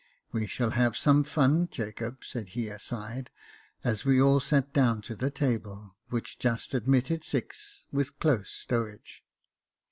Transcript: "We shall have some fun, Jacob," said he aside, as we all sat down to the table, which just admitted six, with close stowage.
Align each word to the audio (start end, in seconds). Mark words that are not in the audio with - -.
"We 0.33 0.47
shall 0.47 0.71
have 0.71 0.97
some 0.97 1.23
fun, 1.23 1.67
Jacob," 1.69 2.23
said 2.25 2.49
he 2.57 2.69
aside, 2.69 3.29
as 3.83 4.03
we 4.03 4.19
all 4.19 4.39
sat 4.39 4.73
down 4.73 5.03
to 5.03 5.15
the 5.15 5.29
table, 5.29 5.95
which 6.09 6.39
just 6.39 6.73
admitted 6.73 7.23
six, 7.23 7.85
with 7.91 8.17
close 8.17 8.49
stowage. 8.49 9.23